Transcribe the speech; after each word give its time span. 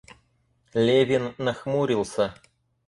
Левин 0.73 1.35
нахмурился. 1.45 2.33